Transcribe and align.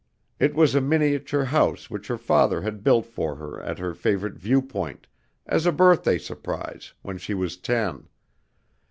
It 0.39 0.55
was 0.55 0.73
a 0.73 0.81
miniature 0.81 1.43
house 1.43 1.87
which 1.91 2.07
her 2.07 2.17
father 2.17 2.63
had 2.63 2.83
built 2.83 3.05
for 3.05 3.35
her 3.35 3.61
at 3.61 3.77
her 3.77 3.93
favorite 3.93 4.33
view 4.33 4.59
point, 4.63 5.05
as 5.45 5.67
a 5.67 5.71
birthday 5.71 6.17
surprise, 6.17 6.95
when 7.03 7.19
she 7.19 7.35
was 7.35 7.55
ten. 7.55 8.07